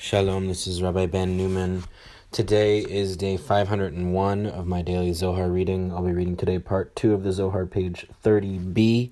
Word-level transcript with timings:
Shalom, 0.00 0.46
this 0.46 0.68
is 0.68 0.80
Rabbi 0.80 1.06
Ben 1.06 1.36
Newman. 1.36 1.82
Today 2.30 2.78
is 2.78 3.16
day 3.16 3.36
501 3.36 4.46
of 4.46 4.64
my 4.64 4.80
daily 4.80 5.12
Zohar 5.12 5.50
reading. 5.50 5.90
I'll 5.90 6.04
be 6.04 6.12
reading 6.12 6.36
today 6.36 6.60
part 6.60 6.94
2 6.94 7.14
of 7.14 7.24
the 7.24 7.32
Zohar, 7.32 7.66
page 7.66 8.06
30b 8.22 9.10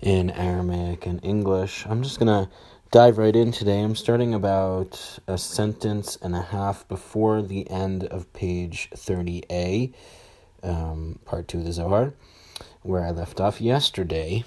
in 0.00 0.30
Aramaic 0.30 1.04
and 1.04 1.22
English. 1.22 1.84
I'm 1.86 2.02
just 2.02 2.18
going 2.18 2.46
to 2.46 2.50
dive 2.90 3.18
right 3.18 3.36
in 3.36 3.52
today. 3.52 3.82
I'm 3.82 3.94
starting 3.94 4.32
about 4.32 5.18
a 5.26 5.36
sentence 5.36 6.16
and 6.22 6.34
a 6.34 6.40
half 6.40 6.88
before 6.88 7.42
the 7.42 7.68
end 7.70 8.04
of 8.04 8.32
page 8.32 8.88
30a, 8.94 9.92
um, 10.62 11.18
part 11.26 11.48
2 11.48 11.58
of 11.58 11.64
the 11.64 11.72
Zohar, 11.74 12.14
where 12.80 13.04
I 13.04 13.10
left 13.10 13.42
off 13.42 13.60
yesterday. 13.60 14.42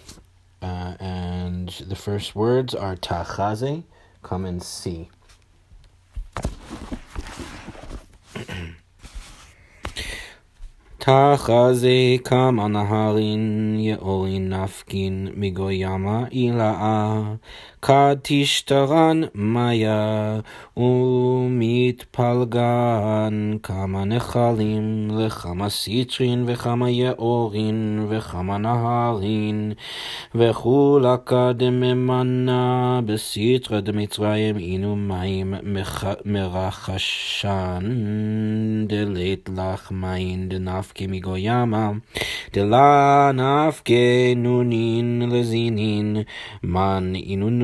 Uh, 0.59 0.95
and 0.99 1.69
the 1.69 1.95
first 1.95 2.35
words 2.35 2.73
are 2.73 2.95
tachaze, 2.95 3.83
come 4.23 4.43
and 4.43 4.63
see. 4.63 5.11
תחזה 10.97 12.15
כמה 12.23 12.67
נהרין 12.67 13.75
יאורין 13.79 14.53
נפקין 14.53 15.27
מגוימה 15.35 16.23
אילאה 16.31 17.21
כד 17.81 18.15
תשתרן 18.21 19.21
מאיה 19.35 20.39
ומתפלגן 20.77 21.97
כמה 23.63 24.05
נחלים 24.05 25.07
לכמה 25.11 25.69
סיטרין 25.69 26.43
וכמה 26.47 26.89
יאורין 26.89 28.05
וכמה 28.09 28.57
נהרין 28.57 29.73
וכולקה 30.35 31.51
דממנה 31.53 32.99
בסיטרא 33.05 33.79
דמצרים 33.79 34.57
אינו 34.57 34.95
מים 34.95 35.53
מרחשן 36.25 37.79
דלית 38.87 39.49
לך 39.57 39.91
מים 39.91 40.47
דנפקין 40.47 40.91
nafke 40.91 41.07
migoyama, 41.07 41.93
de 42.53 42.63
la 42.63 43.31
nafke 43.33 44.35
nunin 44.35 45.29
lezinin, 45.29 46.25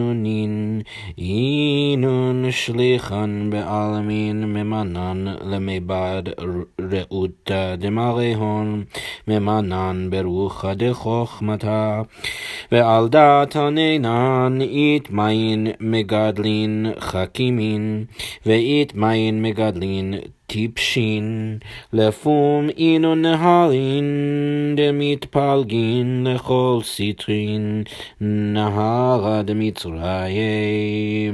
אינונין, 0.08 0.82
אינון 1.18 2.52
שליחן 2.52 3.50
בעלמין 3.50 4.44
ממנן 4.44 5.26
למיבד 5.42 6.24
רעותה 6.92 7.76
דמרי 7.78 8.34
הון, 8.34 8.84
ממנן 9.28 10.08
ברוחה 10.12 10.74
דחוכמתה, 10.74 12.02
ועל 12.72 13.08
דעת 13.08 13.56
הנינן 13.56 14.58
אית 14.62 15.12
מין 15.12 15.68
מגדלין 15.80 16.86
חכימין, 17.00 18.06
ואית 18.46 18.96
מין 18.96 19.42
מגדלין 19.42 20.14
טיפשין, 20.48 21.58
לפום 21.94 22.70
אינו 22.78 23.16
נהרין, 23.16 24.06
דמתפלגין 24.78 26.28
לכל 26.30 26.80
סיטרין, 26.84 27.84
נהרה 28.22 29.42
דמצרים, 29.46 30.04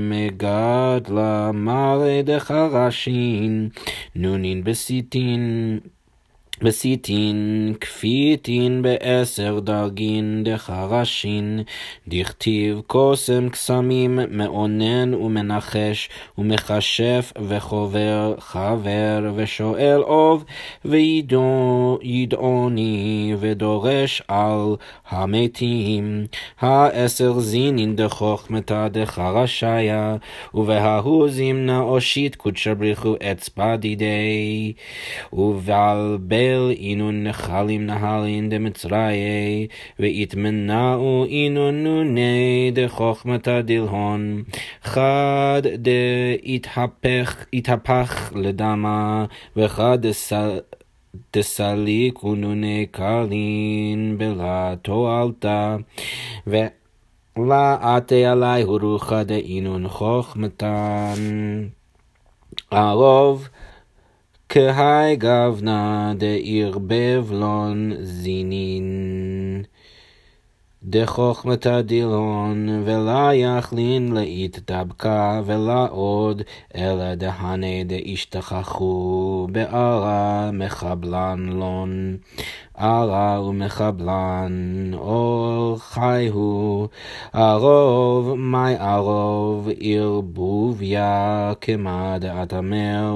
מגדלה 0.10 1.52
מרא 1.54 2.22
דחרשין, 2.24 3.70
נונין 4.16 4.64
בסיטין. 4.64 5.80
מסיתין, 6.64 7.74
כפיתין 7.82 8.82
בעשר 8.82 9.60
דרגין 9.60 10.44
דחרשין, 10.46 11.60
דכתיב 12.08 12.82
קוסם 12.88 13.50
קסמים, 13.50 14.20
מאונן 14.30 15.14
ומנחש, 15.14 16.10
ומכשף 16.38 17.34
וחובר 17.48 18.36
חבר, 18.40 19.32
ושואל 19.36 20.02
אוב, 20.02 20.46
וידעוני, 20.86 22.06
ודורש 23.40 24.22
על 24.28 24.76
המתים. 25.10 26.26
העשר 26.60 27.40
זינין 27.40 27.96
דחוכמתא 27.96 28.88
דחרשיה, 28.88 30.16
ובההוא 30.54 31.30
זימנה 31.30 31.80
אושית 31.80 32.36
קודשא 32.36 32.74
בריחו 32.74 33.16
אצבע 33.32 33.76
דידי, 33.76 34.74
ובעל 35.34 36.18
ישראל 36.53 36.53
אינון 36.78 37.24
נחלים 37.24 37.86
נהלין 37.86 38.50
דמצראי, 38.50 39.68
ויתמנעו 40.00 41.26
אינון 41.30 41.84
נוני 41.84 42.72
דחוכמתא 42.74 43.62
דלהון, 43.62 44.44
חד 44.84 45.62
דהתהפך 47.54 48.34
לדמה, 48.36 49.26
וחד 49.56 49.98
דסליק 51.36 52.24
ונוני 52.24 52.86
קלין 52.92 54.16
בלה 54.18 54.74
תועלתא, 54.82 55.76
ולעטה 56.48 58.32
עלי 58.32 58.62
הורוחה 58.62 59.24
דאינון 59.24 59.88
חוכמתן. 59.88 61.14
הרוב 62.72 63.50
כהי 64.53 65.17
גבנה 65.17 66.13
דערבב 66.17 67.27
לון 67.31 67.93
זינין. 68.01 69.63
דחוכמתא 70.86 71.82
דילון, 71.82 72.82
ולא 72.86 73.34
יכלין 73.34 74.14
לאית 74.14 74.72
דבקה, 74.72 75.42
ולא 75.46 75.88
עוד, 75.90 76.42
אלא 76.76 77.16
דהנה 77.16 77.84
דאשתכחו, 77.86 79.48
בערה 79.52 80.50
מחבלן 80.54 81.46
לון. 81.50 82.18
ערה 82.78 83.42
ומחבלן, 83.42 84.92
אור 84.94 85.78
חי 85.80 86.30
הוא, 86.34 86.88
ערוב, 87.34 88.34
מי 88.34 88.76
ערוב, 88.80 89.70
ערבוביה, 89.80 91.54
כמה 91.62 92.18
דעתמר, 92.20 93.16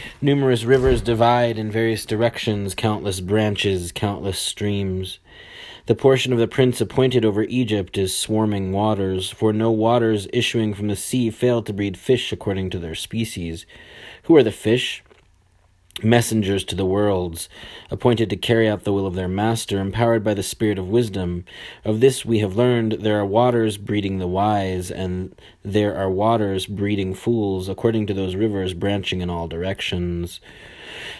Numerous 0.23 0.65
rivers 0.65 1.01
divide 1.01 1.57
in 1.57 1.71
various 1.71 2.05
directions, 2.05 2.75
countless 2.75 3.19
branches, 3.19 3.91
countless 3.91 4.37
streams. 4.37 5.17
The 5.87 5.95
portion 5.95 6.31
of 6.31 6.37
the 6.37 6.47
prince 6.47 6.79
appointed 6.79 7.25
over 7.25 7.41
Egypt 7.45 7.97
is 7.97 8.15
swarming 8.15 8.71
waters, 8.71 9.31
for 9.31 9.51
no 9.51 9.71
waters 9.71 10.27
issuing 10.31 10.75
from 10.75 10.89
the 10.89 10.95
sea 10.95 11.31
fail 11.31 11.63
to 11.63 11.73
breed 11.73 11.97
fish 11.97 12.31
according 12.31 12.69
to 12.69 12.77
their 12.77 12.93
species. 12.93 13.65
Who 14.23 14.35
are 14.35 14.43
the 14.43 14.51
fish? 14.51 15.03
Messengers 16.01 16.63
to 16.63 16.75
the 16.75 16.85
worlds, 16.85 17.49
appointed 17.89 18.29
to 18.29 18.35
carry 18.35 18.67
out 18.67 18.83
the 18.83 18.93
will 18.93 19.05
of 19.05 19.15
their 19.15 19.27
master, 19.27 19.79
empowered 19.79 20.23
by 20.23 20.33
the 20.33 20.43
spirit 20.43 20.79
of 20.79 20.87
wisdom. 20.87 21.45
Of 21.83 21.99
this 21.99 22.25
we 22.25 22.39
have 22.39 22.55
learned 22.55 22.93
there 22.93 23.19
are 23.19 23.25
waters 23.25 23.77
breeding 23.77 24.17
the 24.17 24.27
wise, 24.27 24.89
and 24.89 25.35
there 25.63 25.95
are 25.95 26.09
waters 26.09 26.65
breeding 26.65 27.13
fools, 27.13 27.67
according 27.67 28.07
to 28.07 28.13
those 28.13 28.35
rivers 28.35 28.73
branching 28.73 29.21
in 29.21 29.29
all 29.29 29.47
directions. 29.47 30.39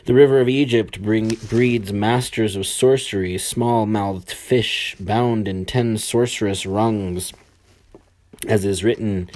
The 0.06 0.14
river 0.14 0.40
of 0.40 0.50
Egypt 0.50 1.02
bring, 1.02 1.30
breeds 1.50 1.94
masters 1.94 2.56
of 2.56 2.66
sorcery, 2.66 3.38
small 3.38 3.86
mouthed 3.86 4.32
fish, 4.32 4.96
bound 5.00 5.48
in 5.48 5.66
ten 5.66 5.98
sorcerous 5.98 6.66
rungs 6.66 7.34
as 8.48 8.66
is 8.66 8.84
written, 8.84 9.30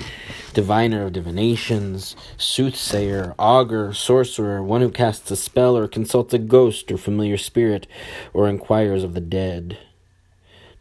diviner 0.54 1.06
of 1.06 1.14
divinations, 1.14 2.16
soothsayer, 2.38 3.36
augur, 3.38 3.94
sorcerer, 3.94 4.64
one 4.64 4.82
who 4.82 4.90
casts 4.90 5.30
a 5.32 5.36
spell 5.36 5.78
or 5.78 5.88
consults 5.88 6.34
a 6.34 6.40
ghost 6.40 6.92
or 6.92 6.98
familiar 6.98 7.38
spirit, 7.38 7.88
or 8.34 8.48
inquires 8.48 9.04
of 9.04 9.14
the 9.14 9.22
dead. 9.22 9.78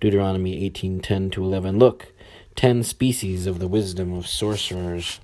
Deuteronomy 0.00 0.65
18:10 0.71 1.31
to 1.32 1.44
11. 1.44 1.79
Look, 1.79 2.12
ten 2.55 2.82
species 2.82 3.47
of 3.47 3.59
the 3.59 3.69
wisdom 3.69 4.12
of 4.12 4.27
sorcerers. 4.27 5.20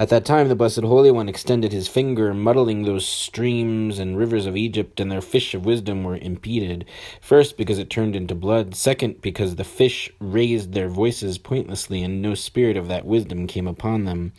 At 0.00 0.08
that 0.08 0.24
time, 0.24 0.48
the 0.48 0.54
Blessed 0.54 0.80
Holy 0.80 1.10
One 1.10 1.28
extended 1.28 1.72
his 1.72 1.86
finger, 1.86 2.32
muddling 2.32 2.84
those 2.84 3.04
streams 3.04 3.98
and 3.98 4.16
rivers 4.16 4.46
of 4.46 4.56
Egypt, 4.56 4.98
and 4.98 5.12
their 5.12 5.20
fish 5.20 5.52
of 5.52 5.66
wisdom 5.66 6.04
were 6.04 6.16
impeded. 6.16 6.86
First, 7.20 7.58
because 7.58 7.78
it 7.78 7.90
turned 7.90 8.16
into 8.16 8.34
blood. 8.34 8.74
Second, 8.74 9.20
because 9.20 9.56
the 9.56 9.62
fish 9.62 10.10
raised 10.18 10.72
their 10.72 10.88
voices 10.88 11.36
pointlessly, 11.36 12.02
and 12.02 12.22
no 12.22 12.34
spirit 12.34 12.78
of 12.78 12.88
that 12.88 13.04
wisdom 13.04 13.46
came 13.46 13.68
upon 13.68 14.06
them. 14.06 14.32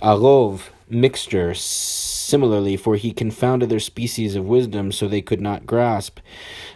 Arov, 0.00 0.70
mixture, 0.88 1.52
similarly, 1.52 2.78
for 2.78 2.96
he 2.96 3.12
confounded 3.12 3.68
their 3.68 3.80
species 3.80 4.34
of 4.34 4.46
wisdom 4.46 4.90
so 4.90 5.08
they 5.08 5.20
could 5.20 5.42
not 5.42 5.66
grasp. 5.66 6.20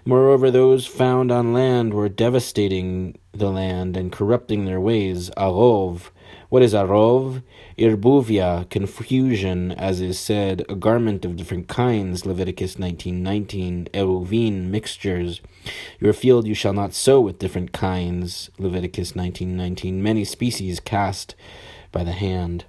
Moreover, 0.05 0.51
those 0.51 0.87
found 0.87 1.33
on 1.33 1.55
land 1.55 1.95
were 1.95 2.11
devastating 2.11 3.17
the 3.33 3.51
land 3.51 3.97
and 3.97 4.13
corrupting 4.13 4.67
their 4.67 4.79
ways. 4.79 5.31
Arov. 5.39 6.11
What 6.49 6.63
is 6.63 6.75
arov? 6.75 7.43
Irbuvia, 7.77 8.71
confusion, 8.71 9.73
as 9.73 10.01
is 10.01 10.17
said, 10.17 10.65
a 10.69 10.77
garment 10.77 11.25
of 11.25 11.35
different 11.35 11.67
kinds, 11.67 12.25
Leviticus 12.25 12.77
19:19. 12.77 13.89
Eruvin, 13.93 14.71
mixtures. 14.71 15.41
Your 15.99 16.13
field 16.13 16.47
you 16.47 16.55
shall 16.55 16.73
not 16.73 16.95
sow 16.95 17.21
with 17.21 17.41
different 17.41 17.73
kinds, 17.73 18.51
Leviticus 18.59 19.17
19:19. 19.17 20.01
Many 20.01 20.25
species 20.25 20.79
cast 20.79 21.35
by 21.91 22.05
the 22.05 22.13
hand. 22.13 22.67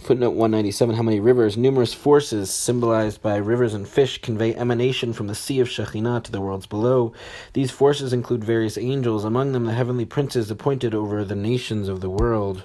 Footnote 0.00 0.30
197 0.30 0.94
How 0.94 1.02
many 1.02 1.18
rivers? 1.18 1.56
Numerous 1.56 1.92
forces, 1.92 2.50
symbolized 2.50 3.20
by 3.20 3.36
rivers 3.36 3.74
and 3.74 3.86
fish, 3.86 4.20
convey 4.20 4.54
emanation 4.54 5.12
from 5.12 5.26
the 5.26 5.34
sea 5.34 5.58
of 5.58 5.68
Shekhinah 5.68 6.22
to 6.22 6.30
the 6.30 6.40
worlds 6.40 6.66
below. 6.66 7.12
These 7.52 7.72
forces 7.72 8.12
include 8.12 8.44
various 8.44 8.78
angels, 8.78 9.24
among 9.24 9.52
them 9.52 9.64
the 9.64 9.74
heavenly 9.74 10.04
princes 10.04 10.50
appointed 10.50 10.94
over 10.94 11.24
the 11.24 11.34
nations 11.34 11.88
of 11.88 12.00
the 12.00 12.10
world. 12.10 12.64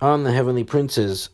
On 0.00 0.24
the 0.24 0.32
heavenly 0.32 0.64
princes, 0.64 1.30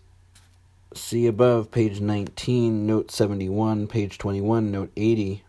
see 0.95 1.27
above, 1.27 1.71
page 1.71 2.03
19, 2.03 2.87
note 2.87 3.11
71, 3.11 3.87
page 3.87 4.19
21, 4.19 4.71
note 4.71 4.93
80. 4.95 5.43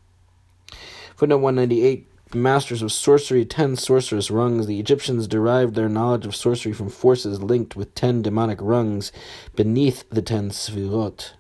Footnote 1.18 1.40
198 1.40 2.08
masters 2.34 2.82
of 2.82 2.92
sorcery, 2.92 3.46
ten 3.46 3.76
sorceress 3.76 4.30
rungs. 4.30 4.68
The 4.68 4.80
Egyptians 4.80 5.28
derived 5.28 5.76
their 5.76 5.90
knowledge 5.90 6.26
of 6.26 6.36
sorcery 6.36 6.74
from 6.74 6.90
forces 6.90 7.42
linked 7.42 7.76
with 7.76 7.96
ten 7.96 8.22
demonic 8.22 8.60
rungs 8.62 9.12
beneath 9.56 10.04
the 10.10 10.22
ten 10.22 10.50
sfirot. 10.50 11.32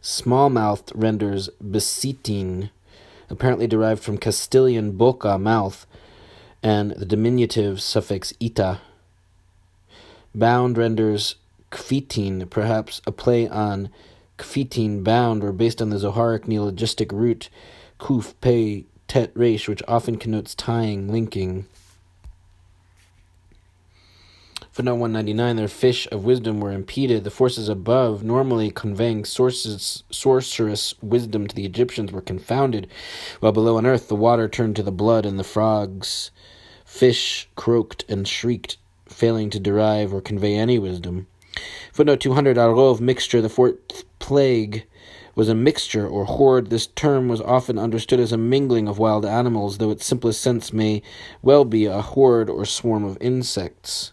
Small-mouthed 0.00 0.92
renders 0.94 1.48
besitin, 1.62 2.70
apparently 3.30 3.66
derived 3.66 4.02
from 4.02 4.18
Castilian 4.18 4.92
boca, 4.92 5.38
mouth, 5.38 5.86
and 6.62 6.90
the 6.92 7.06
diminutive 7.06 7.80
suffix 7.80 8.34
ita. 8.40 8.80
Bound 10.34 10.76
renders 10.76 11.36
kfitin, 11.70 12.48
perhaps 12.50 13.00
a 13.06 13.12
play 13.12 13.48
on 13.48 13.90
kfitin 14.38 15.04
bound, 15.04 15.44
or 15.44 15.52
based 15.52 15.80
on 15.80 15.90
the 15.90 15.96
Zoharic 15.96 16.46
neologistic 16.46 17.12
root 17.12 17.48
kuf, 18.02 18.34
pei, 18.40 18.84
tet, 19.06 19.30
resh, 19.36 19.68
which 19.68 19.82
often 19.86 20.16
connotes 20.16 20.56
tying, 20.56 21.06
linking. 21.06 21.66
Footnote 24.72 24.96
199 24.96 25.54
Their 25.54 25.68
fish 25.68 26.08
of 26.10 26.24
wisdom 26.24 26.60
were 26.60 26.72
impeded. 26.72 27.22
The 27.22 27.30
forces 27.30 27.68
above, 27.68 28.24
normally 28.24 28.72
conveying 28.72 29.24
sources, 29.24 30.02
sorcerous 30.10 31.00
wisdom 31.00 31.46
to 31.46 31.54
the 31.54 31.64
Egyptians, 31.64 32.10
were 32.10 32.20
confounded, 32.20 32.88
while 33.38 33.52
below 33.52 33.76
on 33.76 33.86
earth 33.86 34.08
the 34.08 34.16
water 34.16 34.48
turned 34.48 34.74
to 34.76 34.82
the 34.82 34.90
blood 34.90 35.24
and 35.24 35.38
the 35.38 35.44
frogs. 35.44 36.32
Fish 36.84 37.48
croaked 37.54 38.04
and 38.08 38.26
shrieked, 38.26 38.78
failing 39.06 39.48
to 39.50 39.60
derive 39.60 40.12
or 40.12 40.20
convey 40.20 40.54
any 40.56 40.76
wisdom. 40.76 41.28
Footnote 41.92 42.18
200 42.18 42.56
Arov, 42.56 42.98
mixture, 42.98 43.40
the 43.40 43.48
fourth 43.48 44.04
plague 44.18 44.86
was 45.34 45.48
a 45.48 45.54
mixture 45.54 46.06
or 46.06 46.24
horde. 46.24 46.70
This 46.70 46.86
term 46.86 47.28
was 47.28 47.40
often 47.40 47.78
understood 47.78 48.20
as 48.20 48.32
a 48.32 48.36
mingling 48.36 48.88
of 48.88 48.98
wild 48.98 49.24
animals, 49.24 49.78
though 49.78 49.90
its 49.90 50.04
simplest 50.04 50.40
sense 50.40 50.72
may 50.72 51.02
well 51.42 51.64
be 51.64 51.86
a 51.86 52.02
horde 52.02 52.50
or 52.50 52.64
swarm 52.64 53.04
of 53.04 53.18
insects. 53.20 54.12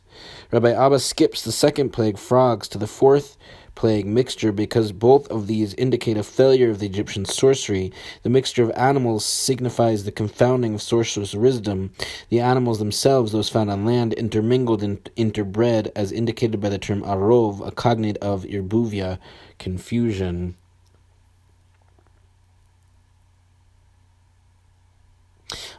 Rabbi 0.51 0.71
Abba 0.71 0.99
skips 0.99 1.43
the 1.43 1.51
second 1.51 1.91
plague, 1.91 2.17
frogs, 2.17 2.67
to 2.69 2.77
the 2.77 2.87
fourth 2.87 3.37
plague, 3.75 4.05
mixture, 4.05 4.51
because 4.51 4.91
both 4.91 5.25
of 5.29 5.47
these 5.47 5.73
indicate 5.75 6.17
a 6.17 6.23
failure 6.23 6.69
of 6.69 6.79
the 6.79 6.85
Egyptian 6.85 7.23
sorcery. 7.23 7.93
The 8.23 8.29
mixture 8.29 8.63
of 8.63 8.71
animals 8.71 9.23
signifies 9.23 10.03
the 10.03 10.11
confounding 10.11 10.73
of 10.73 10.81
sorcerous 10.81 11.33
wisdom. 11.33 11.91
The 12.27 12.41
animals 12.41 12.79
themselves, 12.79 13.31
those 13.31 13.47
found 13.47 13.71
on 13.71 13.85
land, 13.85 14.13
intermingled 14.15 14.83
and 14.83 15.01
interbred, 15.15 15.93
as 15.95 16.11
indicated 16.11 16.59
by 16.59 16.67
the 16.67 16.77
term 16.77 17.03
arov, 17.03 17.65
a 17.65 17.71
cognate 17.71 18.17
of 18.17 18.43
irbuvia, 18.43 19.17
confusion. 19.59 20.55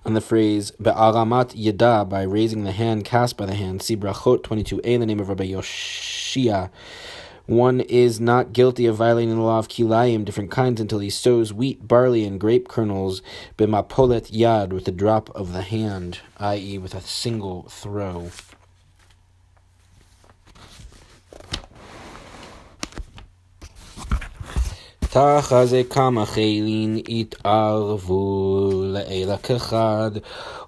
On 0.05 0.15
the 0.15 0.21
phrase 0.21 0.73
Be'aramat 0.73 1.53
Yada 1.55 2.05
by 2.05 2.23
raising 2.23 2.65
the 2.65 2.73
hand 2.73 3.05
cast 3.05 3.37
by 3.37 3.47
the 3.47 3.55
hand. 3.55 3.83
See 3.83 3.97
Brachot 3.97 4.43
22a 4.43 4.81
in 4.85 5.01
the 5.01 5.07
name 5.07 5.21
of 5.21 5.29
Rabbi 5.29 5.47
Yoshia. 5.47 6.71
One 7.47 7.81
is 7.81 8.21
not 8.21 8.53
guilty 8.53 8.87
of 8.87 8.95
violating 8.95 9.35
the 9.35 9.43
law 9.43 9.59
of 9.59 9.67
kilayim, 9.67 10.25
different 10.25 10.53
kinds, 10.53 10.81
until 10.81 11.01
he 11.01 11.11
sows 11.11 11.53
wheat, 11.53 11.89
barley, 11.89 12.25
and 12.25 12.39
grape 12.39 12.69
kernels 12.69 13.23
b'mapolet 13.59 14.31
yad, 14.31 14.73
with 14.73 14.87
a 14.87 14.93
drop 14.93 15.31
of 15.31 15.53
the 15.53 15.63
hand, 15.63 16.21
i.e., 16.37 16.79
with 16.79 16.95
a 16.95 17.01
single 17.01 17.65
throw. 17.65 18.31
תחזה 25.11 25.83
כמה 25.91 26.27
חילין 26.27 26.99
התערבו 27.09 28.71
לאל 28.85 29.31
הכחד. 29.31 30.11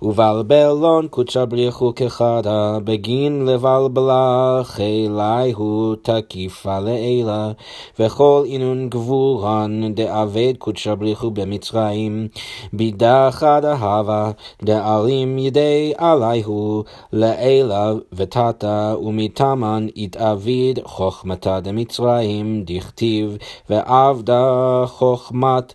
ובלבלון 0.03 1.09
קודשה 1.09 1.45
בריחו 1.47 1.93
כחדה, 1.97 2.79
בגין 2.85 3.47
לבלבלה 3.47 4.61
חילי 4.65 5.53
הוא 5.57 5.95
תקיפה 6.03 6.81
לאלה, 6.81 7.53
וכל 7.99 8.43
אינון 8.47 8.89
גבורן 8.89 9.95
דאבד 9.95 10.55
קודשה 10.59 10.95
בריחו 10.95 11.31
במצרים, 11.31 12.29
בידה 12.73 13.29
חדה 13.31 13.73
הווה, 13.75 14.31
דעלים 14.63 15.39
ידי 15.39 15.93
עליהו 15.99 16.85
לאלה 17.13 17.93
ותתה, 18.13 18.95
ומתמן 19.03 19.87
התאביד 19.97 20.79
חוכמתה 20.85 21.61
דמצרים, 21.61 22.65
דכתיב 22.67 23.37
ועבדה 23.71 24.85
חוכמת 24.87 25.75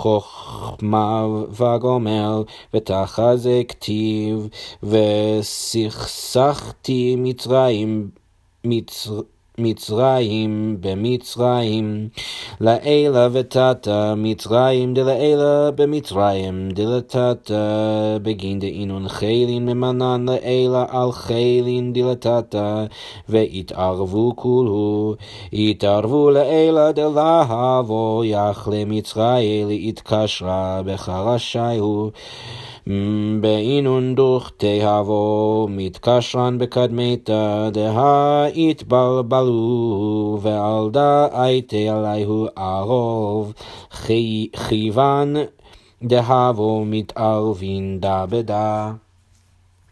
חוכמה 0.00 1.26
וגומל, 1.50 2.42
ותחזה 3.10 3.62
כתיב, 3.68 4.48
וסכסכתי 5.40 7.16
מצרים, 7.18 8.10
מצרים 8.64 9.22
מצרים 9.60 10.76
במצרים, 10.80 12.08
לעילה 12.60 13.28
ותתה 13.32 14.14
מצרים 14.16 14.94
דלעילה 14.94 15.70
במצרים, 15.70 16.70
דלתתה 16.70 18.16
בגין 18.22 18.58
דאינון 18.58 19.08
חילין 19.08 19.66
ממנן 19.66 20.26
לעילה 20.28 20.84
על 20.88 21.12
חילין 21.12 21.92
דלתתה, 21.92 22.84
והתערבו 23.28 24.32
כולו, 24.36 25.14
התערבו 25.52 26.30
לעילה 26.30 26.92
דלהבו 26.92 28.22
יחלה 28.24 28.84
מצרים, 28.86 29.68
להתקשרה 29.68 30.80
בחרשיהו. 30.84 32.10
באינון 33.40 34.14
דוכתיהבו 34.14 35.66
מתקשרן 35.70 36.58
בקדמתה 36.58 37.68
דהאיתבלבלו 37.72 39.18
ועל 40.42 40.90
דאייתי 40.90 41.88
עליהו 41.88 42.46
ערוב 42.56 43.52
כיוון 44.68 45.34
דהבו 46.02 46.84
מתערבין 46.86 48.00
דה 48.00 48.26
בדה 48.26 48.92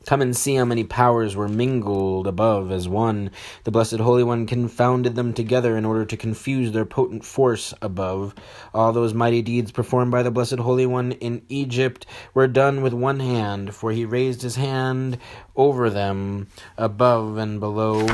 Come 0.08 0.22
and 0.22 0.34
see 0.34 0.54
how 0.54 0.64
many 0.64 0.84
powers 0.84 1.36
were 1.36 1.50
mingled 1.50 2.26
above 2.26 2.72
as 2.72 2.88
one. 2.88 3.30
The 3.64 3.70
Blessed 3.70 3.98
Holy 3.98 4.24
One 4.24 4.46
confounded 4.46 5.16
them 5.16 5.34
together 5.34 5.76
in 5.76 5.84
order 5.84 6.06
to 6.06 6.16
confuse 6.16 6.72
their 6.72 6.86
potent 6.86 7.26
force 7.26 7.74
above. 7.82 8.34
All 8.72 8.90
those 8.94 9.12
mighty 9.12 9.42
deeds 9.42 9.70
performed 9.70 10.10
by 10.10 10.22
the 10.22 10.30
Blessed 10.30 10.60
Holy 10.60 10.86
One 10.86 11.12
in 11.12 11.42
Egypt 11.50 12.06
were 12.32 12.48
done 12.48 12.80
with 12.80 12.94
one 12.94 13.20
hand, 13.20 13.74
for 13.74 13.92
he 13.92 14.06
raised 14.06 14.40
his 14.40 14.56
hand 14.56 15.18
over 15.54 15.90
them, 15.90 16.48
above 16.78 17.36
and 17.36 17.60
below. 17.60 18.08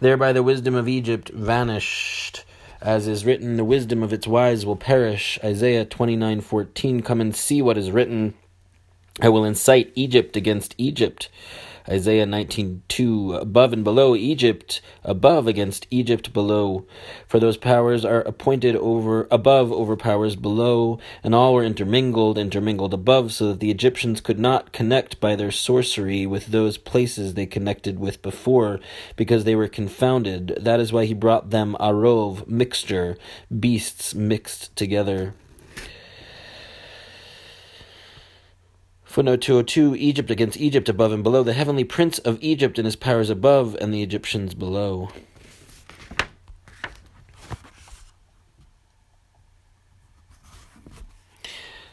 Thereby 0.00 0.32
the 0.32 0.42
wisdom 0.42 0.74
of 0.74 0.88
Egypt 0.88 1.28
vanished. 1.28 2.44
As 2.82 3.06
is 3.06 3.24
written, 3.24 3.56
the 3.56 3.64
wisdom 3.64 4.02
of 4.02 4.12
its 4.12 4.26
wise 4.26 4.66
will 4.66 4.74
perish. 4.74 5.38
Isaiah 5.44 5.84
29:14. 5.84 7.04
Come 7.04 7.20
and 7.20 7.36
see 7.36 7.62
what 7.62 7.78
is 7.78 7.92
written. 7.92 8.34
I 9.22 9.28
will 9.28 9.44
incite 9.44 9.92
Egypt 9.94 10.34
against 10.34 10.74
Egypt. 10.78 11.28
Isaiah 11.86 12.24
19:2 12.24 13.34
above 13.34 13.72
and 13.74 13.84
below 13.84 14.16
Egypt 14.16 14.80
above 15.04 15.46
against 15.46 15.86
Egypt 15.90 16.32
below. 16.32 16.86
For 17.26 17.38
those 17.38 17.58
powers 17.58 18.02
are 18.04 18.22
appointed 18.22 18.76
over 18.76 19.26
above 19.30 19.72
over 19.72 19.94
powers 19.94 20.36
below 20.36 20.98
and 21.22 21.34
all 21.34 21.52
were 21.52 21.64
intermingled 21.64 22.38
intermingled 22.38 22.94
above 22.94 23.32
so 23.32 23.48
that 23.48 23.60
the 23.60 23.70
Egyptians 23.70 24.22
could 24.22 24.38
not 24.38 24.72
connect 24.72 25.20
by 25.20 25.36
their 25.36 25.50
sorcery 25.50 26.26
with 26.26 26.46
those 26.46 26.78
places 26.78 27.34
they 27.34 27.46
connected 27.46 27.98
with 27.98 28.22
before 28.22 28.80
because 29.16 29.44
they 29.44 29.56
were 29.56 29.68
confounded. 29.68 30.56
That 30.60 30.80
is 30.80 30.92
why 30.94 31.04
he 31.04 31.14
brought 31.14 31.50
them 31.50 31.76
arov 31.78 32.46
mixture 32.48 33.18
beasts 33.58 34.14
mixed 34.14 34.74
together 34.76 35.34
Footnote 39.10 39.40
202 39.40 39.96
Egypt 39.96 40.30
against 40.30 40.60
Egypt 40.60 40.88
above 40.88 41.10
and 41.10 41.24
below, 41.24 41.42
the 41.42 41.52
heavenly 41.52 41.82
prince 41.82 42.20
of 42.20 42.38
Egypt 42.40 42.78
and 42.78 42.86
his 42.86 42.94
powers 42.94 43.28
above, 43.28 43.76
and 43.80 43.92
the 43.92 44.04
Egyptians 44.04 44.54
below. 44.54 45.08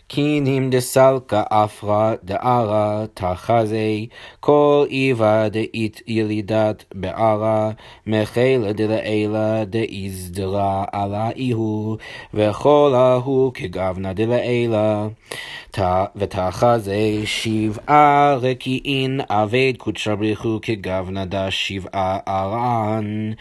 קינים 0.07 0.69
דסלקה 0.69 1.43
אפרה 1.49 2.13
דערה 2.23 3.05
תחזי 3.13 4.07
כל 4.39 4.85
איבה 4.89 5.49
דאית 5.49 6.01
ילידת 6.07 6.83
בערה 6.95 7.71
מחילה 8.07 8.73
דלעילה 8.73 9.65
דאיזדרה 9.65 10.85
עלה 10.91 11.29
איהו 11.29 11.97
וכל 12.33 12.93
ההוא 12.95 13.51
כגבנה 13.53 14.13
דלעילה. 14.13 15.07
ותחזי 16.15 17.21
שבעה 17.25 18.35
רקיעין 18.41 19.21
אבד 19.29 19.73
קודשא 19.77 20.15
בריחו 20.15 20.59
דה 21.25 21.51
שבעה 21.51 22.17
ארען 22.27 23.33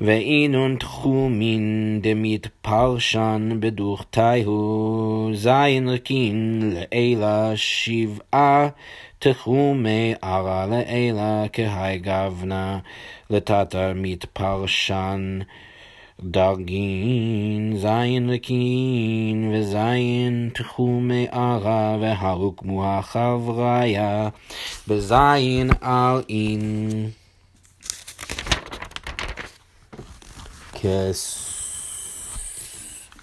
ואינון 0.00 0.76
תחומין 0.76 1.98
דמית 2.02 2.46
פרשן 2.62 3.50
בדוכתיהו. 3.60 5.30
זין 5.34 5.88
רקין 6.09 6.61
לעילה 6.73 7.51
שבעה 7.55 8.67
תחומי 9.19 10.13
ערה 10.21 10.65
לעילה 10.65 11.43
כהי 11.53 11.97
גבנה 11.97 12.79
לטאטה 13.29 13.91
מתפרשן 13.95 15.39
דרגין 16.23 17.77
זין 17.77 18.29
לקין 18.29 19.51
וזין 19.53 20.49
תחומי 20.53 21.27
ערה 21.31 21.97
והרוקמו 22.01 22.85
החבריה 22.85 24.29
בזין 24.87 25.69
על 25.81 26.23
אין 26.29 27.09
כס 30.73 31.48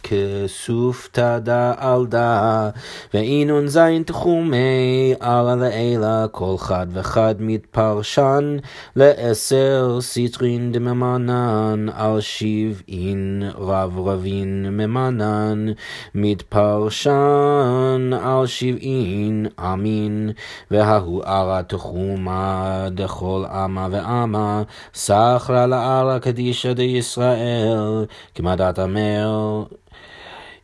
כסופתא 0.07 1.39
דעלדא, 1.39 2.69
ואינון 3.13 3.67
זין 3.67 4.03
תחומי 4.03 5.13
עלה 5.19 5.55
לעילה, 5.55 6.25
כל 6.31 6.55
חד 6.57 6.87
וחד 6.93 7.35
מתפרשן, 7.39 8.57
לעשר 8.95 9.97
סיטרין 10.01 10.71
דממנן, 10.71 11.85
על 11.95 12.21
שבעין 12.21 13.43
רב 13.57 13.99
רבין 14.07 14.65
ממנן, 14.69 15.65
מתפרשן 16.15 18.09
על 18.23 18.45
שבעין 18.47 19.47
אמין, 19.59 20.29
וההוא 20.71 21.23
ערה 21.23 21.63
תחומה 21.63 22.87
דכל 22.91 23.43
אמה 23.49 23.87
ואמה, 23.91 24.63
סחרה 24.93 25.67
לערה 25.67 26.19
קדישא 26.19 26.73
דישראל, 26.73 28.05
כמדת 28.35 28.79
אמר 28.79 29.63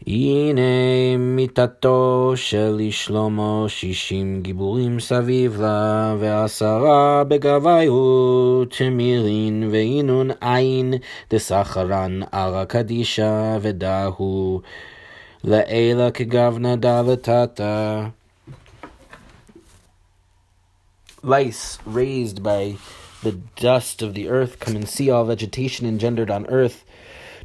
הנה 0.06 1.16
מיתתו 1.18 2.32
של 2.36 2.80
שלמה 2.90 3.64
שישים 3.68 4.42
גיבורים 4.42 5.00
סביב 5.00 5.60
לה, 5.60 6.16
ועשרה 6.18 7.24
בגביות 7.24 8.74
מירין 8.90 9.68
ואינון 9.72 10.30
עין 10.40 10.94
דסחרן 11.30 12.20
ערא 12.32 12.64
קדישא 12.64 13.58
ודהו 13.60 14.60
לעילה 15.44 16.10
כגבנה 16.10 16.76
דלתתא. 16.76 18.06
Lice 21.24 21.78
raised 21.84 22.42
by 22.44 22.76
the 23.24 23.34
dust 23.56 24.02
of 24.02 24.14
the 24.14 24.28
earth, 24.28 24.60
come 24.60 24.76
and 24.76 24.88
see 24.88 25.10
all 25.10 25.24
vegetation 25.24 25.84
engendered 25.84 26.30
on 26.30 26.46
earth 26.46 26.84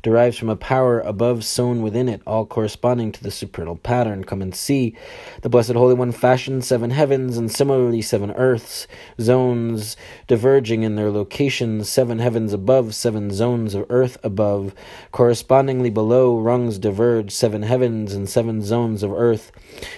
derives 0.03 0.37
from 0.37 0.49
a 0.49 0.57
power 0.57 1.01
above 1.01 1.45
sown 1.45 1.83
within 1.83 2.09
it, 2.09 2.21
all 2.27 2.47
corresponding 2.47 3.13
to 3.13 3.23
the 3.23 3.31
supernal 3.31 3.77
pattern. 3.77 4.25
Come 4.25 4.43
and 4.43 4.55
see. 4.55 4.97
The 5.43 5.49
Blessed 5.49 5.73
Holy 5.73 5.95
One 5.95 6.13
fashioned 6.13 6.65
seven 6.65 6.91
heavens 6.91 7.37
and 7.37 7.51
similarly 7.51 8.03
seven 8.03 8.31
earths, 8.33 8.87
zones 9.21 9.97
diverging 10.27 10.83
in 10.83 10.97
their 10.97 11.11
locations, 11.11 11.89
seven 11.89 12.19
heavens 12.19 12.53
above, 12.53 12.95
seven 12.95 13.31
zones 13.31 13.75
of 13.75 13.87
earth 13.89 14.19
above. 14.23 14.75
Correspondingly 15.13 15.91
below, 15.91 16.39
rungs 16.39 16.79
diverge, 16.79 17.31
seven 17.31 17.63
heavens 17.63 18.15
and 18.15 18.29
seven 18.29 18.63
zones 18.63 19.03
of 19.03 19.13
earth. 19.13 19.53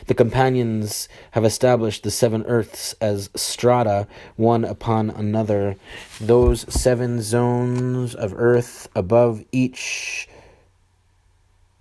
The 0.06 0.14
companions 0.14 1.08
have 1.32 1.44
established 1.44 2.02
the 2.02 2.10
seven 2.10 2.44
earths 2.46 2.94
as 3.00 3.30
strata, 3.34 4.06
one 4.36 4.64
upon 4.64 5.10
another. 5.10 5.76
Those 6.20 6.60
seven 6.72 7.22
zones 7.22 8.14
of 8.14 8.34
earth 8.36 8.88
above 8.94 9.44
each 9.52 9.89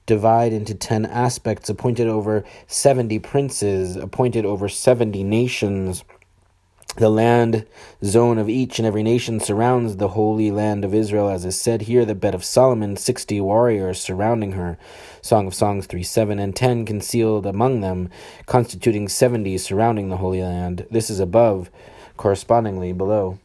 divide 0.10 0.52
into 0.52 0.74
ten 0.74 1.06
aspects, 1.06 1.70
appointed 1.70 2.08
over 2.08 2.44
seventy 2.66 3.20
princes, 3.20 3.96
appointed 3.96 4.44
over 4.44 4.68
seventy 4.68 5.24
nations. 5.24 6.04
The 6.98 7.10
land 7.10 7.68
zone 8.04 8.40
of 8.40 8.50
each 8.50 8.80
and 8.80 8.88
every 8.88 9.04
nation 9.04 9.40
surrounds 9.40 9.98
the 9.98 10.08
holy 10.10 10.50
land 10.50 10.84
of 10.84 10.96
Israel, 10.96 11.30
as 11.30 11.46
is 11.46 11.62
said 11.62 11.84
here, 11.84 12.06
the 12.06 12.16
bed 12.16 12.34
of 12.34 12.44
Solomon, 12.44 12.98
sixty 12.98 13.40
warriors 13.40 14.02
surrounding 14.02 14.54
her. 14.54 14.80
Song 15.22 15.46
of 15.46 15.54
Songs 15.54 15.86
3 15.86 16.02
7 16.02 16.40
and 16.40 16.56
10 16.56 16.86
concealed 16.86 17.46
among 17.46 17.82
them, 17.82 18.10
constituting 18.48 19.08
seventy 19.08 19.60
surrounding 19.60 20.10
the 20.10 20.18
holy 20.18 20.42
land. 20.42 20.88
This 20.90 21.12
is 21.12 21.20
above, 21.20 21.70
correspondingly 22.18 22.94
below. 22.94 23.38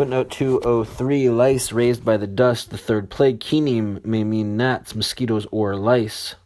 Footnote 0.00 0.30
203 0.30 1.28
Lice 1.28 1.72
raised 1.72 2.06
by 2.06 2.16
the 2.16 2.26
dust, 2.26 2.70
the 2.70 2.78
third 2.78 3.10
plague. 3.10 3.38
Kinim 3.38 4.02
may 4.02 4.24
mean 4.24 4.56
gnats, 4.56 4.94
mosquitoes, 4.94 5.46
or 5.50 5.76
lice. 5.76 6.36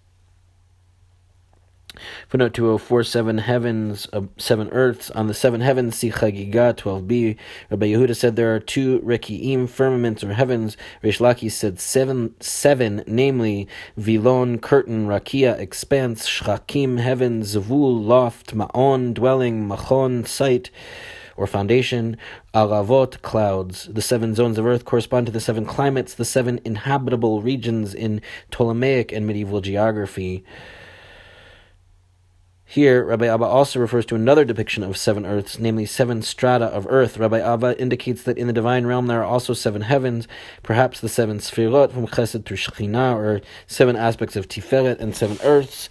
Footnote 2.27 2.53
2047 2.53 3.07
seven 3.13 3.39
heavens, 3.39 4.09
uh, 4.13 4.23
seven 4.39 4.69
earths. 4.71 5.09
On 5.13 5.29
the 5.29 5.35
seven 5.35 5.61
heavens, 5.61 5.95
see 5.95 6.11
Chagiga 6.11 6.75
12b. 6.75 7.37
Rabbi 7.71 7.87
Yehuda 7.87 8.17
said 8.17 8.35
there 8.35 8.53
are 8.57 8.59
two 8.59 8.99
reki'im, 9.03 9.69
firmaments 9.69 10.25
or 10.25 10.33
heavens. 10.33 10.77
Rish 11.01 11.21
Lakish 11.21 11.53
said 11.53 11.79
seven, 11.79 12.35
seven, 12.41 13.05
namely 13.07 13.69
Vilon, 13.97 14.59
curtain, 14.59 15.07
Rakia, 15.07 15.57
expanse, 15.61 16.29
Shchakim, 16.29 16.99
heaven, 16.99 17.43
Zavul, 17.43 18.05
loft, 18.05 18.53
Ma'on, 18.53 19.15
dwelling, 19.15 19.69
Machon, 19.69 20.27
site 20.27 20.73
or 21.37 21.47
foundation, 21.47 22.17
Aravot, 22.55 23.23
clouds. 23.23 23.88
The 23.93 24.03
seven 24.03 24.35
zones 24.35 24.59
of 24.59 24.67
earth 24.67 24.85
correspond 24.85 25.26
to 25.26 25.33
the 25.33 25.41
seven 25.41 25.64
climates, 25.64 26.14
the 26.14 26.25
seven 26.25 26.61
inhabitable 26.64 27.43
regions 27.43 27.95
in 27.95 28.21
Ptolemaic 28.50 29.12
and 29.12 29.26
medieval 29.26 29.61
geography. 29.61 30.45
Here, 32.67 33.05
Rabbi 33.05 33.26
Abba 33.26 33.45
also 33.45 33.79
refers 33.79 34.05
to 34.07 34.17
another 34.17 34.45
depiction 34.45 34.83
of 34.83 34.97
seven 34.97 35.25
earths, 35.25 35.61
namely 35.61 35.87
seven 35.87 36.23
strata 36.23 36.64
of 36.64 36.88
earth. 36.88 37.19
Rabbi 37.19 37.38
Abba 37.38 37.81
indicates 37.81 38.25
that 38.25 38.37
in 38.37 38.49
the 38.49 38.53
divine 38.53 38.85
realm 38.85 39.07
there 39.07 39.21
are 39.21 39.25
also 39.25 39.53
seven 39.53 39.83
heavens, 39.83 40.26
perhaps 40.64 40.99
the 40.99 41.09
seven 41.09 41.38
sfirot 41.38 41.93
from 41.93 42.09
Chesed 42.09 42.45
to 42.45 42.55
Shekhinah, 42.55 43.14
or 43.14 43.43
seven 43.69 43.95
aspects 43.95 44.35
of 44.35 44.49
Tiferet, 44.49 44.99
and 44.99 45.14
seven 45.14 45.38
earths, 45.45 45.88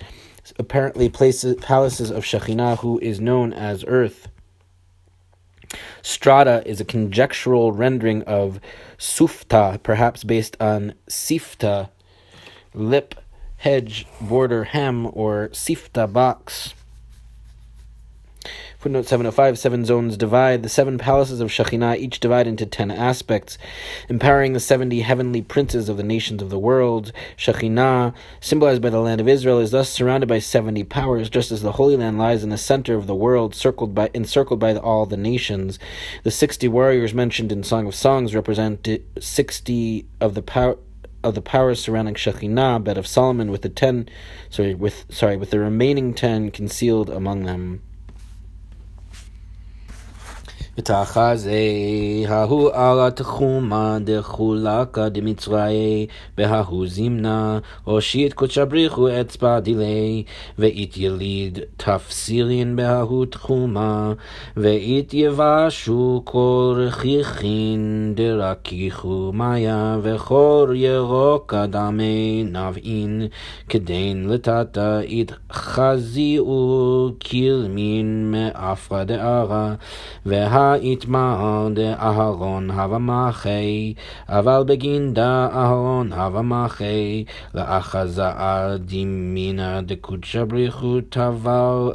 apparently 0.60 1.08
places, 1.08 1.56
palaces 1.62 2.12
of 2.12 2.26
Shekhinah, 2.26 2.80
who 2.80 3.00
is 3.00 3.22
known 3.22 3.54
as 3.54 3.86
earth. 3.88 4.28
Strata 6.02 6.64
is 6.66 6.80
a 6.82 6.86
conjectural 6.86 7.72
rendering 7.72 8.24
of 8.24 8.60
sufta, 8.98 9.82
perhaps 9.84 10.24
based 10.24 10.56
on 10.60 10.94
sifta, 11.08 11.90
lip, 12.74 13.16
hedge, 13.58 14.06
border, 14.20 14.66
hem, 14.66 15.08
or 15.14 15.50
sifta 15.54 16.12
box. 16.12 16.74
Footnote 18.84 19.06
705 19.06 19.58
Seven 19.58 19.86
zones 19.86 20.18
divide. 20.18 20.62
The 20.62 20.68
seven 20.68 20.98
palaces 20.98 21.40
of 21.40 21.50
Shekhinah 21.50 22.00
each 22.00 22.20
divide 22.20 22.48
into 22.48 22.66
ten 22.66 22.92
aspects, 22.92 23.58
empowering 24.10 24.52
the 24.52 24.60
seventy 24.60 25.00
heavenly 25.00 25.42
princes 25.42 25.88
of 25.88 25.96
the 25.96 26.04
nations 26.04 26.42
of 26.42 26.50
the 26.50 26.60
world. 26.60 27.14
Shekhinah, 27.38 28.14
symbolized 28.42 28.82
by 28.82 28.90
the 28.90 29.00
land 29.00 29.22
of 29.22 29.30
Israel, 29.30 29.60
is 29.60 29.72
thus 29.72 29.88
surrounded 29.88 30.28
by 30.28 30.40
seventy 30.40 30.84
powers, 30.84 31.30
just 31.30 31.50
as 31.50 31.62
the 31.62 31.72
Holy 31.72 31.96
Land 31.96 32.18
lies 32.18 32.44
in 32.44 32.50
the 32.50 32.58
center 32.58 32.96
of 32.96 33.08
the 33.08 33.16
world, 33.16 33.56
circled 33.56 33.96
by, 33.96 34.10
encircled 34.14 34.60
by 34.60 34.76
all 34.76 35.06
the 35.06 35.16
nations. 35.16 35.80
The 36.24 36.32
sixty 36.32 36.68
warriors 36.68 37.14
mentioned 37.14 37.54
in 37.54 37.64
Song 37.64 37.88
of 37.88 37.96
Songs 37.96 38.36
represent 38.36 38.86
sixty 39.18 40.08
of 40.20 40.34
the 40.34 40.42
power 40.42 40.78
of 41.24 41.36
the 41.36 41.42
powers 41.42 41.82
surrounding 41.82 42.16
Shekhinah, 42.16 42.84
bed 42.84 42.98
of 42.98 43.08
Solomon, 43.08 43.50
with 43.50 43.62
the 43.62 43.70
ten, 43.70 44.10
sorry, 44.50 44.76
with 44.76 45.06
sorry, 45.08 45.38
with 45.38 45.52
the 45.52 45.60
remaining 45.60 46.14
ten 46.14 46.52
concealed 46.52 47.10
among 47.10 47.46
them. 47.46 47.82
ותחזה 50.78 51.52
ההוא 52.28 52.70
על 52.74 53.00
התחומה 53.00 53.98
דחולקה 54.04 55.10
דמצרי 55.10 56.08
וההוא 56.38 56.88
זימנה 56.88 57.60
הושיט 57.84 58.34
קודשא 58.34 58.66
בריחו 58.66 59.08
אצבע 59.22 59.60
דילי 59.60 60.24
ואית 60.60 60.98
יליד 60.98 61.60
תפסילין 61.78 62.76
בההוא 62.76 63.26
תחומה 63.26 64.14
ואית 64.58 65.14
יבשו 65.14 66.22
כל 66.24 66.76
רכיכין 66.88 68.14
דרקיחו 68.16 69.32
מאיה 69.34 69.98
וחור 70.02 70.74
ירוק 70.74 71.54
אדמי 71.54 72.44
נבעין 72.52 73.28
כדין 73.70 74.30
לטאטה 74.30 75.00
אית 75.02 75.32
חזיאו 75.52 77.10
קילמין 77.20 78.32
מאפרה 78.32 79.04
דערה 79.04 79.74
וה 80.26 80.63
יתמען 80.82 81.74
דאהרון 81.74 82.72
הווה 82.72 82.98
מחי, 82.98 83.94
אבל 84.30 84.64
בגין 84.68 85.14
דאהרון 85.14 86.14
הווה 86.14 86.42
מחי, 86.42 87.24
לאחזה 87.56 88.24
דימינא 88.80 89.82
דקודשא 89.82 90.44
בריחו 90.44 91.02
טבל 91.10 91.92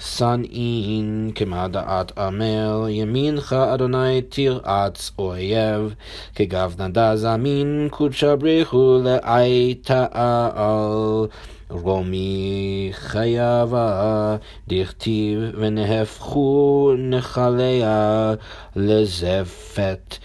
לשנאין, 0.00 1.30
כמה 1.34 1.68
דעת 1.68 2.18
עמל, 2.18 2.86
ימינך 2.88 3.52
אדוני 3.52 4.22
תרעץ 4.28 5.12
אויב, 5.18 5.94
כגב 6.34 6.76
זמין 7.14 7.88
קודשא 7.90 8.34
בריחו 8.34 8.98
לאי 9.04 9.74
תעל. 9.74 11.26
רומי 11.69 12.89
חייבה, 12.93 14.35
דכתיב 14.67 15.39
ונהפכו 15.57 16.91
נחליה 16.97 18.33
לזפת, 18.75 20.17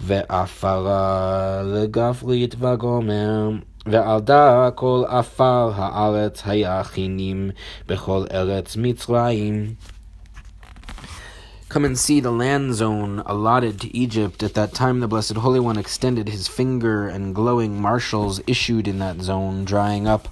ועפרה 0.00 1.62
לגברית 1.64 2.54
וגומר. 2.58 3.50
ועל 3.86 4.20
דא 4.20 4.70
כל 4.74 5.02
עפר 5.08 5.70
הארץ 5.74 6.42
היה 6.46 6.84
חינים 6.84 7.50
בכל 7.88 8.24
ארץ 8.32 8.76
מצרים. 8.76 9.74
Come 11.74 11.84
and 11.84 11.98
see 11.98 12.20
the 12.20 12.30
land 12.30 12.74
zone 12.74 13.20
allotted 13.26 13.80
to 13.80 13.96
Egypt. 13.96 14.44
At 14.44 14.54
that 14.54 14.74
time, 14.74 15.00
the 15.00 15.08
Blessed 15.08 15.38
Holy 15.44 15.58
One 15.58 15.76
extended 15.76 16.28
his 16.28 16.46
finger, 16.46 17.08
and 17.08 17.34
glowing 17.34 17.82
marshals 17.82 18.40
issued 18.46 18.86
in 18.86 19.00
that 19.00 19.20
zone, 19.20 19.64
drying 19.64 20.06
up 20.06 20.28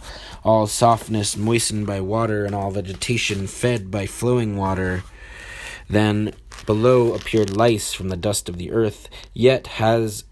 all 0.47 0.65
softness 0.65 1.35
moistened 1.35 1.85
by 1.85 1.99
water, 1.99 2.45
and 2.45 2.55
all 2.55 2.71
vegetation 2.71 3.47
fed 3.47 3.91
by 3.91 4.05
flowing 4.05 4.55
water. 4.55 5.03
Then 5.89 6.33
below 6.65 7.13
appeared 7.13 7.55
lice 7.55 7.93
from 7.93 8.09
the 8.09 8.15
dust 8.15 8.47
of 8.47 8.57
the 8.57 8.71
earth. 8.71 9.09
Yet 9.33 9.67
has 9.67 10.23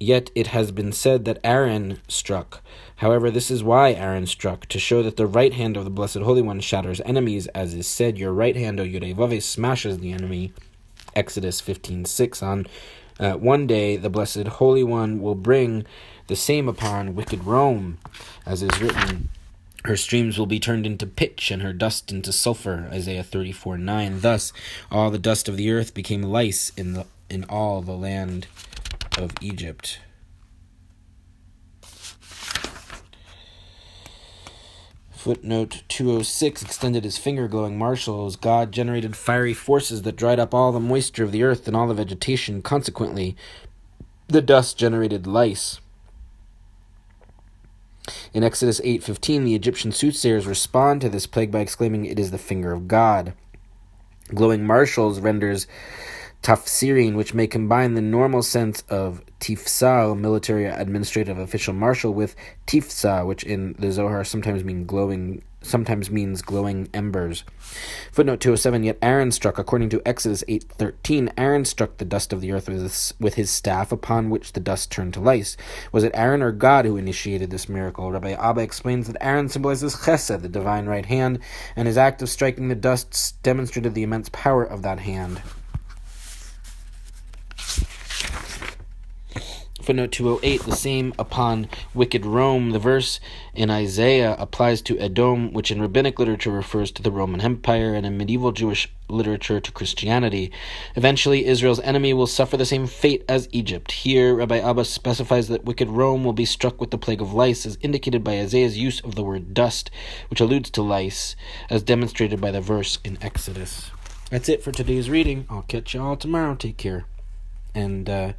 Yet 0.00 0.30
it 0.34 0.48
has 0.48 0.72
been 0.72 0.92
said 0.92 1.24
that 1.24 1.38
Aaron 1.44 1.98
struck. 2.08 2.62
However, 2.96 3.30
this 3.30 3.50
is 3.50 3.62
why 3.62 3.92
Aaron 3.92 4.26
struck, 4.26 4.66
to 4.66 4.78
show 4.78 5.02
that 5.02 5.16
the 5.16 5.26
right 5.26 5.52
hand 5.54 5.76
of 5.76 5.84
the 5.84 5.90
Blessed 5.90 6.18
Holy 6.18 6.42
One 6.42 6.60
shatters 6.60 7.00
enemies, 7.06 7.46
as 7.48 7.74
is 7.74 7.86
said, 7.86 8.18
Your 8.18 8.32
right 8.32 8.56
hand, 8.56 8.80
O 8.80 8.84
Yudevave, 8.84 9.40
smashes 9.42 10.00
the 10.00 10.12
enemy. 10.12 10.52
Exodus 11.14 11.62
15.6 11.62 12.42
on 12.42 12.66
uh, 13.20 13.34
one 13.34 13.66
day 13.66 13.96
the 13.96 14.10
Blessed 14.10 14.48
Holy 14.48 14.82
One 14.82 15.20
will 15.20 15.36
bring 15.36 15.86
the 16.26 16.36
same 16.36 16.68
upon 16.68 17.14
wicked 17.14 17.44
Rome, 17.44 17.98
as 18.44 18.62
is 18.62 18.80
written, 18.80 19.28
her 19.84 19.96
streams 19.96 20.38
will 20.38 20.46
be 20.46 20.58
turned 20.58 20.86
into 20.86 21.06
pitch, 21.06 21.50
and 21.50 21.60
her 21.60 21.72
dust 21.72 22.10
into 22.10 22.32
sulfur. 22.32 22.88
Isaiah 22.90 23.22
34 23.22 23.76
9. 23.76 24.20
Thus, 24.20 24.52
all 24.90 25.10
the 25.10 25.18
dust 25.18 25.48
of 25.48 25.56
the 25.56 25.70
earth 25.70 25.92
became 25.92 26.22
lice 26.22 26.72
in, 26.76 26.94
the, 26.94 27.06
in 27.28 27.44
all 27.44 27.82
the 27.82 27.92
land 27.92 28.46
of 29.18 29.32
Egypt. 29.42 29.98
Footnote 35.10 35.84
206 35.88 36.62
extended 36.62 37.04
his 37.04 37.16
finger 37.16 37.48
glowing 37.48 37.78
marshals. 37.78 38.36
God 38.36 38.72
generated 38.72 39.16
fiery 39.16 39.54
forces 39.54 40.02
that 40.02 40.16
dried 40.16 40.38
up 40.38 40.52
all 40.52 40.70
the 40.72 40.80
moisture 40.80 41.24
of 41.24 41.32
the 41.32 41.42
earth 41.42 41.66
and 41.66 41.74
all 41.74 41.86
the 41.86 41.94
vegetation. 41.94 42.60
Consequently, 42.60 43.36
the 44.28 44.42
dust 44.42 44.78
generated 44.78 45.26
lice. 45.26 45.80
In 48.34 48.42
Exodus 48.42 48.80
8:15, 48.82 49.44
the 49.44 49.54
Egyptian 49.54 49.92
soothsayers 49.92 50.44
respond 50.44 51.00
to 51.00 51.08
this 51.08 51.24
plague 51.24 51.52
by 51.52 51.60
exclaiming, 51.60 52.04
"It 52.04 52.18
is 52.18 52.32
the 52.32 52.38
finger 52.38 52.72
of 52.72 52.88
God." 52.88 53.32
Glowing 54.34 54.66
marshals 54.66 55.20
renders 55.20 55.68
tafsirin, 56.44 57.14
which 57.14 57.32
may 57.32 57.46
combine 57.46 57.94
the 57.94 58.02
normal 58.02 58.42
sense 58.42 58.82
of 58.90 59.22
tifsal, 59.40 60.14
military 60.14 60.66
administrative 60.66 61.38
official 61.38 61.72
marshal, 61.72 62.12
with 62.12 62.36
tifsa, 62.66 63.26
which 63.26 63.42
in 63.44 63.74
the 63.78 63.90
Zohar 63.90 64.24
sometimes 64.24 64.62
mean 64.62 64.84
glowing 64.84 65.42
sometimes 65.62 66.10
means 66.10 66.42
glowing 66.42 66.90
embers. 66.92 67.42
Footnote 68.12 68.40
207 68.40 68.84
Yet 68.84 68.98
Aaron 69.00 69.32
struck, 69.32 69.58
according 69.58 69.88
to 69.88 70.02
Exodus 70.04 70.44
8.13, 70.46 71.32
Aaron 71.38 71.64
struck 71.64 71.96
the 71.96 72.04
dust 72.04 72.34
of 72.34 72.42
the 72.42 72.52
earth 72.52 72.68
with 72.68 72.82
his, 72.82 73.14
with 73.18 73.34
his 73.34 73.50
staff, 73.50 73.90
upon 73.90 74.28
which 74.28 74.52
the 74.52 74.60
dust 74.60 74.90
turned 74.90 75.14
to 75.14 75.20
lice. 75.20 75.56
Was 75.92 76.04
it 76.04 76.12
Aaron 76.14 76.42
or 76.42 76.52
God 76.52 76.84
who 76.84 76.98
initiated 76.98 77.50
this 77.50 77.68
miracle? 77.68 78.12
Rabbi 78.12 78.32
Abba 78.32 78.60
explains 78.60 79.06
that 79.06 79.16
Aaron 79.22 79.48
symbolizes 79.48 79.96
chesed, 79.96 80.42
the 80.42 80.48
divine 80.50 80.84
right 80.84 81.06
hand, 81.06 81.38
and 81.74 81.88
his 81.88 81.96
act 81.96 82.20
of 82.20 82.28
striking 82.28 82.68
the 82.68 82.74
dust 82.74 83.42
demonstrated 83.42 83.94
the 83.94 84.02
immense 84.02 84.28
power 84.28 84.62
of 84.62 84.82
that 84.82 85.00
hand. 85.00 85.40
Footnote 89.84 90.12
208 90.12 90.62
The 90.62 90.76
same 90.76 91.12
upon 91.18 91.68
wicked 91.92 92.24
Rome. 92.24 92.70
The 92.70 92.78
verse 92.78 93.20
in 93.52 93.68
Isaiah 93.68 94.34
applies 94.38 94.80
to 94.80 94.98
Edom, 94.98 95.52
which 95.52 95.70
in 95.70 95.82
rabbinic 95.82 96.18
literature 96.18 96.52
refers 96.52 96.90
to 96.92 97.02
the 97.02 97.10
Roman 97.10 97.42
Empire, 97.42 97.92
and 97.92 98.06
in 98.06 98.16
medieval 98.16 98.50
Jewish 98.50 98.90
literature 99.10 99.60
to 99.60 99.70
Christianity. 99.72 100.50
Eventually, 100.96 101.44
Israel's 101.44 101.80
enemy 101.80 102.14
will 102.14 102.26
suffer 102.26 102.56
the 102.56 102.64
same 102.64 102.86
fate 102.86 103.26
as 103.28 103.46
Egypt. 103.52 103.92
Here, 103.92 104.34
Rabbi 104.34 104.56
Abbas 104.56 104.88
specifies 104.88 105.48
that 105.48 105.66
wicked 105.66 105.90
Rome 105.90 106.24
will 106.24 106.32
be 106.32 106.46
struck 106.46 106.80
with 106.80 106.90
the 106.90 106.96
plague 106.96 107.20
of 107.20 107.34
lice, 107.34 107.66
as 107.66 107.76
indicated 107.82 108.24
by 108.24 108.40
Isaiah's 108.40 108.78
use 108.78 109.00
of 109.00 109.16
the 109.16 109.22
word 109.22 109.52
dust, 109.52 109.90
which 110.30 110.40
alludes 110.40 110.70
to 110.70 110.82
lice, 110.82 111.36
as 111.68 111.82
demonstrated 111.82 112.40
by 112.40 112.50
the 112.50 112.62
verse 112.62 112.98
in 113.04 113.18
Exodus. 113.20 113.90
That's 114.30 114.48
it 114.48 114.62
for 114.62 114.72
today's 114.72 115.10
reading. 115.10 115.44
I'll 115.50 115.60
catch 115.68 115.92
you 115.92 116.00
all 116.00 116.16
tomorrow. 116.16 116.54
Take 116.54 116.78
care. 116.78 117.04
And, 117.74 118.08
uh, 118.08 118.32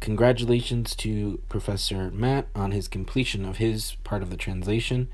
Congratulations 0.00 0.96
to 0.96 1.42
Professor 1.50 2.10
Matt 2.10 2.48
on 2.54 2.70
his 2.70 2.88
completion 2.88 3.44
of 3.44 3.58
his 3.58 3.96
part 4.02 4.22
of 4.22 4.30
the 4.30 4.36
translation 4.36 5.08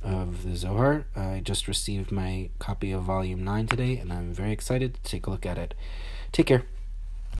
of 0.00 0.44
the 0.44 0.54
Zohar. 0.54 1.06
I 1.16 1.40
just 1.44 1.66
received 1.66 2.12
my 2.12 2.50
copy 2.60 2.92
of 2.92 3.02
Volume 3.02 3.42
9 3.42 3.66
today, 3.66 3.96
and 3.96 4.12
I'm 4.12 4.32
very 4.32 4.52
excited 4.52 4.94
to 4.94 5.02
take 5.02 5.26
a 5.26 5.30
look 5.30 5.44
at 5.44 5.58
it. 5.58 5.74
Take 6.30 6.46
care. 6.46 6.64